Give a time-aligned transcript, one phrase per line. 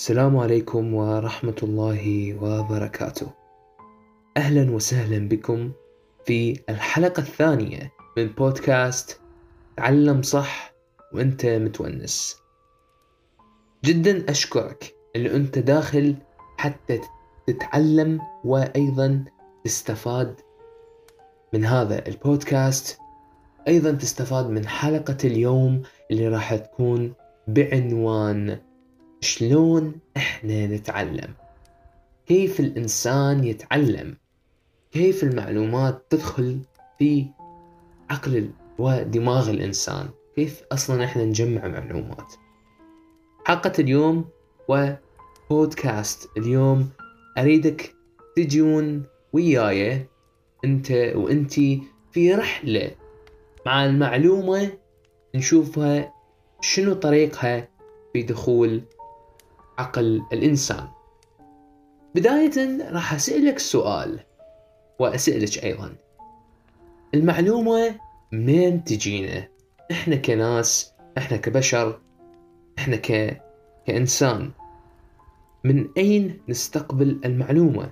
[0.00, 3.26] السلام عليكم ورحمة الله وبركاته.
[4.36, 5.72] أهلا وسهلا بكم
[6.24, 9.20] في الحلقة الثانية من بودكاست
[9.76, 10.74] تعلم صح
[11.12, 12.36] وأنت متونس.
[13.84, 16.16] جدا أشكرك اللي أنت داخل
[16.56, 17.00] حتى
[17.46, 19.24] تتعلم وأيضا
[19.64, 20.40] تستفاد
[21.54, 22.98] من هذا البودكاست
[23.68, 27.12] أيضا تستفاد من حلقة اليوم اللي راح تكون
[27.48, 28.69] بعنوان
[29.20, 31.34] شلون إحنا نتعلم؟
[32.26, 34.16] كيف الإنسان يتعلم؟
[34.92, 36.58] كيف المعلومات تدخل
[36.98, 37.26] في
[38.10, 42.34] عقل ودماغ الإنسان؟ كيف أصلا إحنا نجمع معلومات؟
[43.44, 44.24] حلقة اليوم
[44.68, 46.88] وبودكاست اليوم
[47.38, 47.94] أريدك
[48.36, 49.02] تجون
[49.32, 50.06] وياي
[50.64, 52.90] أنت وانتي في رحلة
[53.66, 54.72] مع المعلومة
[55.34, 56.14] نشوفها
[56.60, 57.68] شنو طريقها
[58.12, 58.82] في دخول
[59.80, 60.88] عقل الإنسان.
[62.14, 64.20] بداية راح أسألك سؤال
[64.98, 65.94] وأسألك أيضا.
[67.14, 67.94] المعلومة
[68.32, 69.48] منين تجينا؟
[69.90, 72.00] إحنا كناس إحنا كبشر
[72.78, 73.40] إحنا ك...
[73.86, 74.50] كإنسان.
[75.64, 77.90] من أين نستقبل المعلومة؟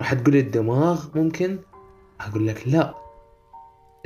[0.00, 1.58] راح تقول الدماغ ممكن؟
[2.20, 2.94] أقول لك لا.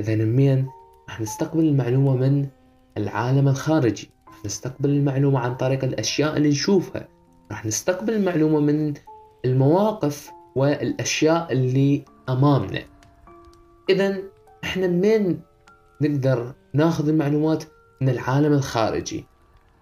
[0.01, 0.69] إذا منين
[1.09, 2.47] راح نستقبل المعلومة من
[2.97, 7.09] العالم الخارجي؟ راح نستقبل المعلومة عن طريق الأشياء اللي نشوفها.
[7.51, 8.95] راح نستقبل المعلومة من
[9.45, 12.83] المواقف والأشياء اللي أمامنا.
[13.91, 14.19] إذا
[14.65, 15.41] إحنا منين
[16.01, 17.65] نقدر ناخذ المعلومات
[18.01, 19.25] من العالم الخارجي؟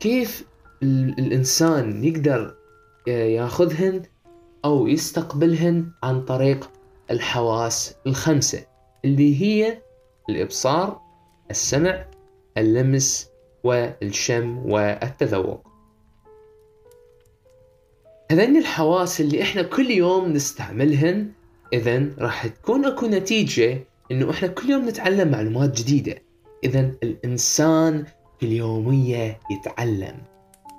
[0.00, 0.44] كيف
[0.82, 2.54] الإنسان يقدر
[3.06, 4.02] ياخذهن
[4.64, 6.70] أو يستقبلهن عن طريق
[7.10, 8.66] الحواس الخمسة
[9.04, 9.78] اللي هي
[10.30, 11.00] الإبصار
[11.50, 12.04] السمع
[12.58, 13.28] اللمس
[13.66, 15.66] والشم والتذوق.
[18.30, 21.32] هذين الحواس اللي إحنا كل يوم نستعملهن
[21.72, 26.22] اذا راح تكون أكو نتيجة إنه إحنا كل يوم نتعلم معلومات جديدة.
[26.64, 28.04] اذا الإنسان
[28.40, 30.16] كل يومية يتعلم.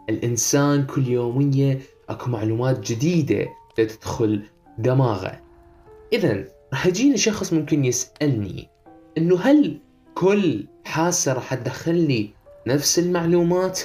[0.09, 4.43] الإنسان كل يومية أكو معلومات جديدة تدخل
[4.77, 5.41] دماغه.
[6.13, 8.67] اذا راح يجيني شخص ممكن يسألني
[9.17, 9.79] إنه هل
[10.15, 12.36] كل حاسة راح تدخل لي
[12.67, 13.79] نفس المعلومات؟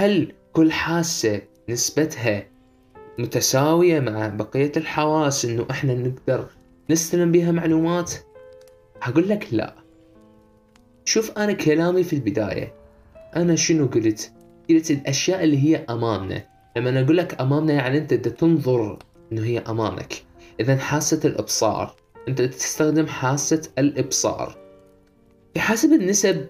[0.00, 2.46] هل كل حاسة نسبتها
[3.18, 6.46] متساوية مع بقية الحواس إنه إحنا نقدر
[6.90, 8.12] نستلم بها معلومات؟
[9.02, 9.74] هقول لك لا.
[11.04, 12.74] شوف أنا كلامي في البداية.
[13.36, 14.32] أنا شنو قلت؟
[14.70, 16.44] قلت الأشياء اللي هي أمامنا.
[16.76, 18.98] لما أقول لك أمامنا يعني أنت تنظر
[19.32, 20.22] إنه هي أمامك.
[20.60, 21.94] اذا حاسة الإبصار.
[22.28, 24.56] أنت تستخدم حاسة الإبصار.
[25.54, 26.46] بحسب النسب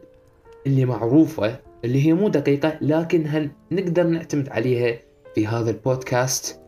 [0.66, 4.98] اللي معروفة اللي هي مو دقيقة لكن هل نقدر نعتمد عليها
[5.34, 6.60] في هذا البودكاست؟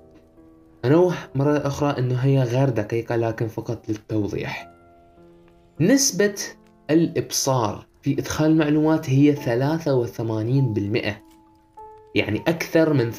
[0.84, 4.70] أنوه مرة أخرى أنه هي غير دقيقة لكن فقط للتوضيح.
[5.80, 6.34] نسبة
[6.90, 9.40] الإبصار في إدخال المعلومات هي 83%
[12.14, 13.16] يعني أكثر من 80%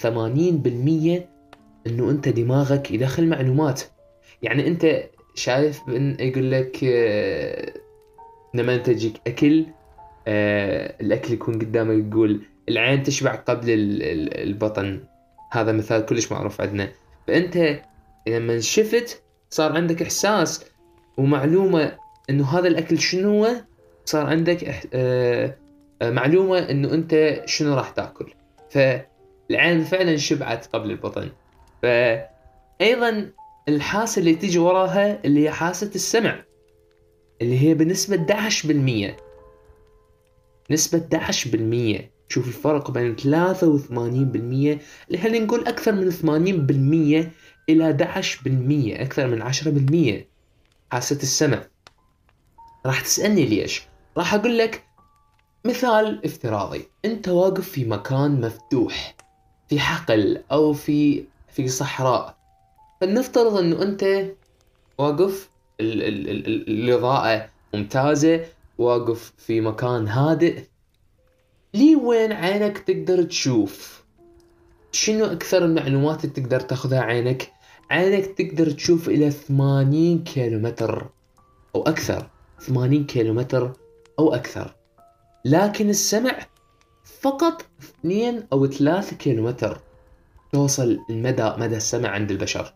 [1.87, 3.81] أنه أنت دماغك يدخل معلومات.
[4.41, 5.03] يعني أنت
[5.35, 5.81] شايف
[6.19, 7.73] يقول لك آه،
[8.53, 9.65] لما أنت تجيك أكل
[10.27, 15.03] الأكل يكون قدامك يقول العين تشبع قبل البطن.
[15.51, 16.91] هذا مثال كلش معروف عندنا.
[17.27, 17.81] فأنت
[18.27, 20.65] لما شفت صار عندك إحساس
[21.17, 21.97] ومعلومة
[22.29, 23.55] إنه هذا الأكل شنو هو
[24.05, 25.55] صار عندك آه
[26.01, 28.33] آه معلومة إنه أنت شنو راح تأكل.
[28.69, 31.29] فالعين فعلا شبعت قبل البطن.
[31.81, 33.29] فايضا
[33.69, 36.43] الحاسة اللي تيجي وراها اللي هي حاسة السمع
[37.41, 39.28] اللي هي بنسبة 11%
[40.71, 47.29] نسبة 11% شوف الفرق بين 83% اللي خلينا نقول أكثر من 80%
[47.69, 49.43] إلى 11% أكثر من
[50.23, 50.25] 10%
[50.91, 51.63] حاسة السمع
[52.85, 53.81] راح تسألني ليش؟
[54.17, 54.83] راح أقول لك
[55.65, 56.87] مثال افتراضي.
[57.05, 59.15] أنت واقف في مكان مفتوح
[59.69, 62.37] في حقل أو في في صحراء.
[63.01, 64.25] فلنفترض أنه أنت
[64.97, 65.49] واقف
[65.81, 68.45] الإضاءة ممتازة.
[68.79, 70.63] واقف في مكان هادئ.
[71.73, 74.03] لي وين عينك تقدر تشوف؟
[74.91, 77.51] شنو أكثر المعلومات اللي تقدر تاخذها عينك؟
[77.91, 81.09] عينك تقدر تشوف إلى 80 كيلومتر
[81.75, 82.29] أو أكثر.
[82.59, 83.73] 80 كيلومتر
[84.19, 84.75] أو أكثر.
[85.45, 86.39] لكن السمع
[87.21, 87.65] فقط
[87.99, 89.79] 2 أو 3 كيلومتر
[90.53, 92.73] توصل المدى مدى السمع عند البشر.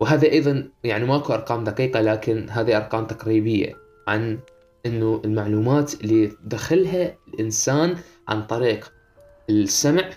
[0.00, 3.81] وهذا أيضا يعني ماكو أرقام دقيقة لكن هذه أرقام تقريبية.
[4.08, 4.38] عن
[4.86, 7.96] إنه المعلومات اللي دخلها الإنسان
[8.28, 8.92] عن طريق
[9.50, 10.10] السمع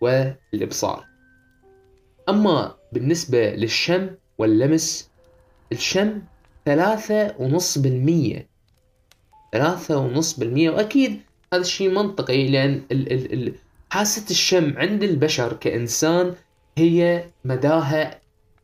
[0.00, 1.04] والإبصار.
[2.28, 5.10] أما بالنسبة للشم واللمس
[5.72, 6.22] الشم
[6.64, 8.48] ثلاثة ونص بالمية.
[9.52, 11.20] ثلاثة ونص بالمية وأكيد
[11.52, 13.54] هذا الشيء منطقي لأن ال ال ال
[13.90, 16.34] حاسة الشم عند البشر كإنسان
[16.78, 18.20] هي مداها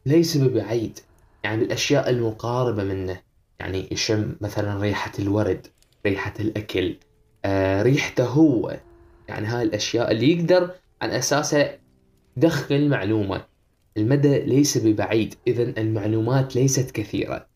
[0.07, 0.99] ليس ببعيد
[1.45, 3.21] يعني الأشياء المقاربة منه.
[3.65, 5.67] يعني يشم مثلا ريحة الورد
[6.07, 6.97] ريحة الأكل
[7.45, 8.77] آه ريحته هو.
[9.29, 10.71] يعني هاي الأشياء اللي يقدر
[11.03, 11.79] عن أساسها
[12.37, 13.45] يدخل معلومة.
[13.97, 17.47] المدى ليس ببعيد إذا المعلومات ليست كثيرة.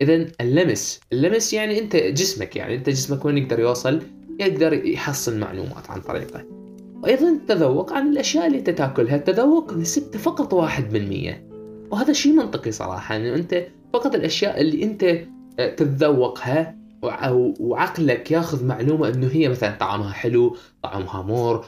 [0.00, 4.02] إذا اللمس اللمس يعني أنت جسمك يعني أنت جسمك وين يقدر يوصل؟
[4.40, 6.44] يقدر يحصل معلومات عن طريقه.
[7.02, 9.16] وأيضا التذوق عن الأشياء اللي أنت تأكلها.
[9.16, 11.46] التذوق نسبته فقط واحد بالمية
[11.90, 15.04] وهذا شيء منطقي صراحة أنه أنت فقط الأشياء اللي أنت
[15.58, 16.76] آه، تتذوقها
[17.60, 21.64] وعقلك ياخذ معلومة أنه هي مثلا طعمها حلو طعمها مر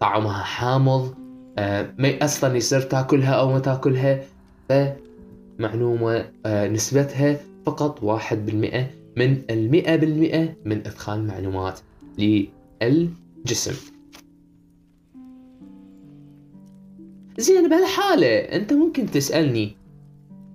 [0.00, 1.14] طعمها حامض
[1.58, 4.20] آه، ما أصلا يصير تاكلها أو ما تاكلها
[4.68, 11.80] فمعلومة آه، نسبتها فقط واحد بالمئة من المئة بالمئة من إدخال معلومات
[12.18, 13.74] للجسم.
[17.38, 19.83] زين بهالحالة أنت ممكن تسألني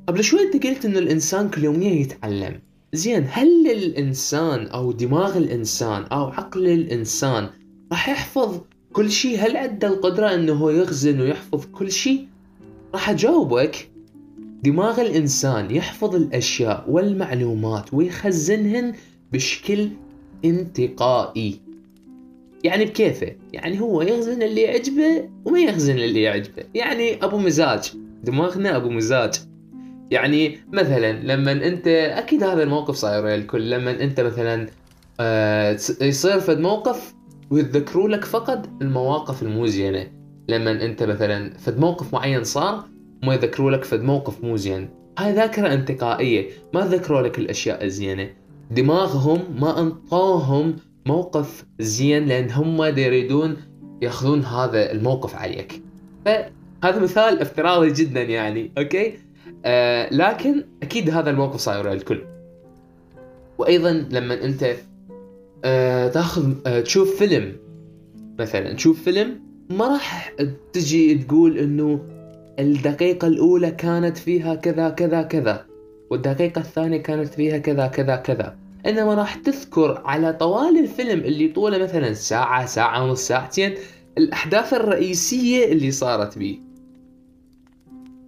[0.09, 2.59] قبل شوي أنت قلت إنه الإنسان كل يوميا يتعلم.
[2.93, 7.49] زين هل الإنسان أو دماغ الإنسان أو عقل الإنسان
[7.91, 8.61] راح يحفظ
[8.93, 12.27] كل شيء؟ هل عنده القدرة إنه هو يخزن ويحفظ كل شيء؟
[12.93, 13.91] راح أجاوبك.
[14.63, 18.93] دماغ الإنسان يحفظ الأشياء والمعلومات ويخزنهن
[19.33, 19.89] بشكل
[20.45, 21.59] انتقائي.
[22.63, 26.63] يعني بكيفه؟ يعني هو يخزن اللي يعجبه وما يخزن اللي يعجبه.
[26.75, 27.93] يعني أبو مزاج.
[28.23, 29.48] دماغنا أبو مزاج.
[30.11, 33.69] يعني مثلا لما انت أكيد هذا الموقف صاير الكل.
[33.69, 34.67] لما أنت مثلا
[35.19, 35.71] آه
[36.01, 37.13] يصير فد موقف
[37.49, 40.07] ويتذكروا لك فقط المواقف المو زينه
[40.49, 42.83] لما أنت مثلا فد موقف معين صار
[43.23, 44.89] ما يذكروا لك فد موقف مو زين
[45.19, 46.49] هاي ذاكرة انتقائية.
[46.73, 48.29] ما ذكروا لك الأشياء الزينة.
[48.71, 50.75] دماغهم ما انطوهم
[51.05, 53.57] موقف زين لأن هم يريدون
[54.01, 55.81] يأخذون هذا الموقف عليك.
[56.25, 59.13] فهذا مثال افتراضي جدا يعني أوكي؟
[59.65, 62.21] آه لكن أكيد هذا الموقف صاير للكل.
[63.57, 64.75] وأيضا لما أنت
[65.65, 67.55] آه تأخذ آه تشوف فيلم
[68.39, 70.33] مثلا تشوف فيلم ما راح
[70.73, 71.99] تجي تقول إنه
[72.59, 75.65] الدقيقة الأولى كانت فيها كذا كذا كذا
[76.09, 78.55] والدقيقة الثانية كانت فيها كذا كذا كذا.
[78.85, 83.73] إنما راح تذكر على طوال الفيلم اللي طوله مثلا ساعة ساعة ونص ساعتين
[84.17, 86.57] الأحداث الرئيسية اللي صارت بيه.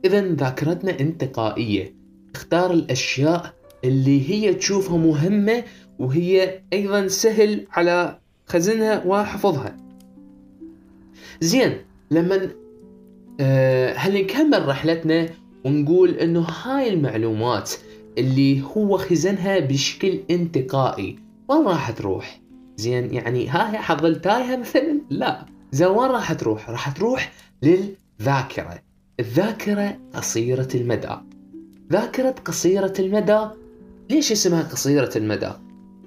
[0.06, 1.94] إذا ذاكرتنا انتقائية.
[2.34, 3.54] تختار الأشياء
[3.84, 5.64] اللي هي تشوفها مهمة
[6.00, 9.78] وهي أيضا سهل على خزنها وحفظها.
[11.42, 11.78] زين
[12.12, 12.50] لما
[13.40, 15.30] أه هل نكمل رحلتنا
[15.66, 17.72] ونقول إنه هاي المعلومات
[18.18, 21.16] اللي هو خزنها بشكل انتقائي
[21.48, 22.42] وين راح تروح؟
[22.78, 25.46] زين يعني هاي حظل تايهة مثلا لا.
[25.72, 27.32] زين وين راح تروح؟ راح تروح
[27.64, 28.91] للذاكرة.
[29.22, 31.16] الذاكرة قصيرة المدى.
[31.92, 33.48] ذاكرة قصيرة المدى
[34.10, 35.52] ليش اسمها قصيرة المدى؟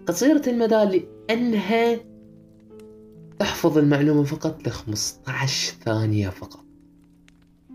[0.06, 2.00] قصيرة المدى لأنها
[3.38, 6.64] تحفظ المعلومة فقط ل 15 ثانية فقط.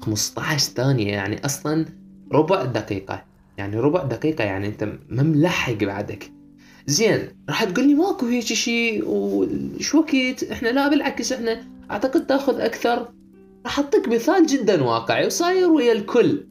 [0.02, 1.86] 15 ثانية يعني أصلا
[2.32, 3.24] ربع دقيقة.
[3.58, 6.32] يعني ربع دقيقة يعني أنت ما ملحق بعدك.
[6.88, 12.60] زين راح تقول لي ماكو هيك شيء وش وقت؟ إحنا لا بالعكس إحنا أعتقد تأخذ
[12.60, 13.19] أكثر
[13.66, 16.46] راح اعطيك مثال جدا واقعي وصاير ويا الكل.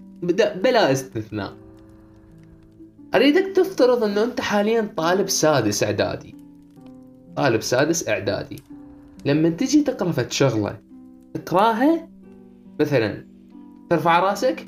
[0.63, 1.53] بلا استثناء.
[3.15, 6.35] أريدك تفترض انه أنت حاليا طالب سادس إعدادي.
[7.37, 8.63] طالب سادس إعدادي.
[9.25, 10.79] لما تجي تقرأ فد شغلة
[11.35, 12.09] تقراها
[12.81, 13.25] مثلا
[13.91, 14.67] ترفع رأسك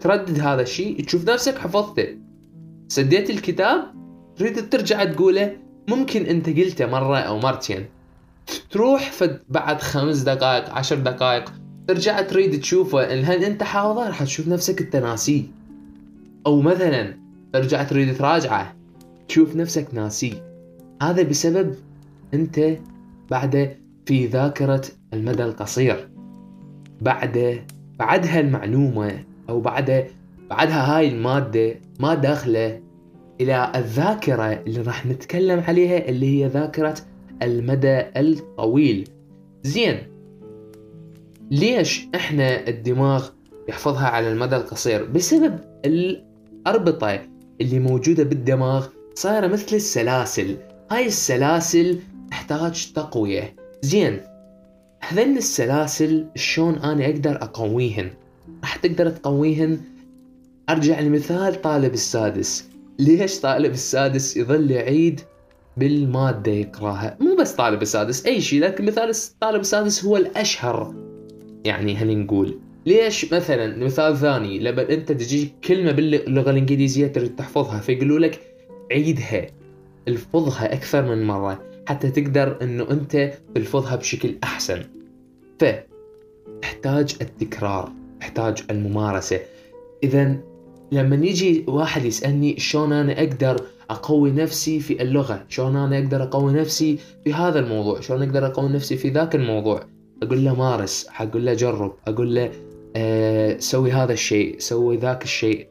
[0.00, 2.18] تردد هذا الشيء تشوف نفسك حفظته.
[2.88, 3.94] سديت الكتاب
[4.36, 5.56] تريد ترجع تقوله
[5.88, 7.86] ممكن أنت قلته مرة أو مرتين.
[8.70, 11.52] تروح فد بعد خمس دقائق عشر دقائق
[11.88, 15.42] ترجع تريد تشوفه هل أنت حافظه راح تشوف نفسك انت ناسيه
[16.46, 17.16] أو مثلا
[17.52, 18.76] ترجع تريد تراجعه
[19.28, 20.50] تشوف نفسك ناسيه
[21.02, 21.74] هذا بسبب
[22.34, 22.60] أنت
[23.30, 23.76] بعد
[24.06, 24.82] في ذاكرة
[25.14, 26.08] المدى القصير.
[27.00, 27.60] بعد
[27.98, 30.06] بعد هالمعلومة أو بعد
[30.50, 32.80] بعدها هاي المادة ما داخلة
[33.40, 36.94] إلى الذاكرة اللي راح نتكلم عليها اللي هي ذاكرة
[37.42, 39.08] المدى الطويل.
[39.62, 39.98] زين.
[41.50, 43.28] ليش إحنا الدماغ
[43.68, 47.20] يحفظها على المدى القصير؟ بسبب الأربطة
[47.60, 50.56] اللي موجودة بالدماغ صايرة مثل السلاسل.
[50.90, 51.98] هاي السلاسل
[52.30, 53.54] تحتاج تقوية.
[53.82, 54.20] زين.
[55.00, 58.10] هذين السلاسل شلون أنا أقدر أقويهن؟
[58.62, 59.80] راح تقدر تقويهن؟
[60.70, 62.68] أرجع لمثال طالب السادس.
[62.98, 65.20] ليش طالب السادس يظل يعيد
[65.76, 70.94] بالمادة يقراها مو بس طالب السادس أي شيء لكن مثال الطالب السادس هو الأشهر.
[71.64, 77.80] يعني هل نقول ليش مثلا مثال ثاني لما أنت تجيك كلمة باللغة الإنجليزية تريد تحفظها
[77.80, 78.40] فيقولوا لك
[78.92, 79.46] عيدها
[80.08, 84.82] الفظها أكثر من مرة حتى تقدر إنه أنت تلفظها بشكل أحسن.
[85.58, 85.64] ف
[86.62, 89.40] تحتاج التكرار تحتاج الممارسة.
[90.02, 90.36] اذا
[90.92, 96.52] لما يجي واحد يسألني شلون أنا أقدر أقوي نفسي في اللغة؟ شلون أنا أقدر أقوي
[96.52, 99.82] نفسي في هذا الموضوع؟ شلون أقدر أقوي نفسي في ذاك الموضوع؟
[100.22, 102.50] أقول له مارس أقول له جرب أقول له
[102.96, 105.66] آه سوي هذا الشيء سوي ذاك الشيء.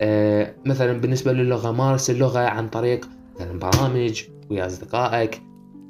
[0.00, 5.42] آه مثلا بالنسبة للغة مارس اللغة عن طريق مثلا برامج ويا أصدقائك.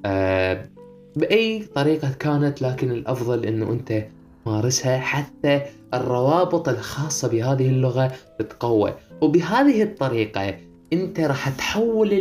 [0.07, 0.69] آه
[1.17, 4.05] بأي طريقة كانت لكن الأفضل إنه أنت
[4.47, 5.63] مارسها حتى
[5.95, 8.95] الروابط الخاصة بهذه اللغة تتقوى.
[9.21, 10.55] وبهذه الطريقة
[10.93, 12.13] أنت راح تحول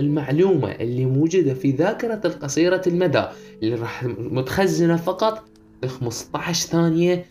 [0.00, 3.24] المعلومة اللي موجودة في ذاكرة القصيرة المدى
[3.62, 5.44] اللي راح متخزنة فقط
[5.82, 7.26] ب 15 ثانية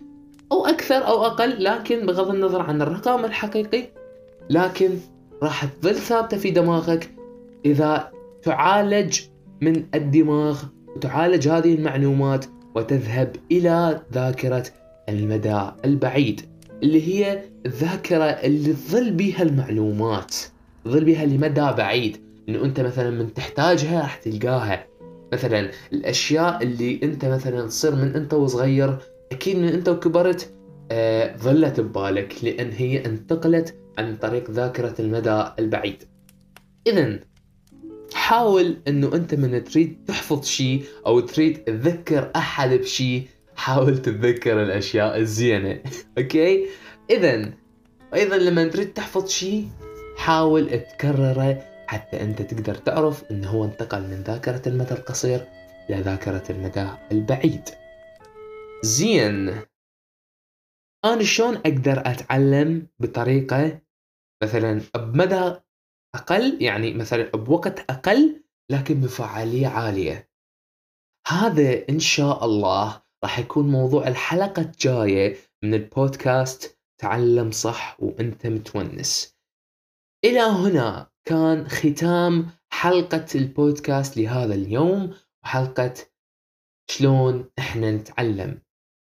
[0.52, 3.84] أو أكثر أو أقل لكن بغض النظر عن الرقم الحقيقي
[4.50, 4.90] لكن
[5.44, 7.12] راح تظل ثابتة في دماغك.
[7.66, 8.12] إذا
[8.44, 9.20] تعالج
[9.62, 10.64] من الدماغ
[10.96, 14.64] وتعالج هذه المعلومات وتذهب إلى ذاكرة
[15.10, 16.42] المدى البعيد
[16.84, 20.36] اللي هي الذاكره اللي تظل بها المعلومات
[20.86, 22.18] تظل بها لمدى بعيد.
[22.50, 24.88] انه أنت مثلا من تحتاجها راح تلقاها.
[25.34, 28.98] مثلا الأشياء اللي أنت مثلا تصير من أنت وصغير
[29.32, 30.54] أكيد من أنت وكبرت
[30.92, 36.04] آه ظلت ببالك لأن هي انتقلت عن طريق ذاكرة المدى البعيد.
[36.88, 37.20] اذا
[38.14, 45.18] حاول إنه أنت من تريد تحفظ شيء أو تريد تذكر أحد بشيء حاول تتذكر الأشياء
[45.18, 45.84] الزينة.
[46.18, 46.66] أوكي؟
[47.10, 47.54] اذا
[48.14, 49.68] أيضا لما تريد تحفظ شيء
[50.18, 55.48] حاول تكرره حتى أنت تقدر تعرف إنه هو انتقل من ذاكرة المدى القصير
[55.90, 57.70] إلى ذاكرة المدى البعيد.
[58.84, 59.62] زين.
[61.06, 63.82] أنا شلون أقدر أتعلم بطريقة
[64.44, 65.54] مثلا بمدى
[66.16, 70.30] أقل يعني مثلا بوقت أقل لكن بفعالية عالية.
[71.28, 79.38] هذا إن شاء الله راح يكون موضوع الحلقة الجاية من البودكاست تعلم صح وأنت متونس.
[80.26, 85.94] إلى هنا كان ختام حلقة البودكاست لهذا اليوم وحلقة
[86.92, 88.62] شلون إحنا نتعلم.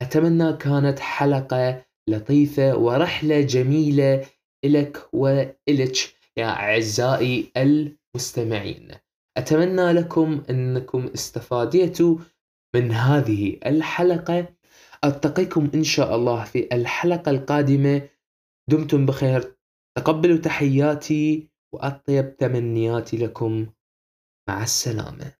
[0.01, 4.25] أتمنى كانت حلقة لطيفة ورحلة جميلة
[4.65, 6.22] إلك وإلك.
[6.37, 8.87] يا أعزائي المستمعين
[9.37, 12.17] أتمنى لكم أنكم استفاديتوا
[12.75, 14.47] من هذه الحلقة.
[15.05, 18.09] ألتقيكم إن شاء الله في الحلقة القادمة.
[18.69, 19.55] دمتم بخير.
[19.97, 23.67] تقبلوا تحياتي وأطيب تمنياتي لكم.
[24.49, 25.31] مع السلامة.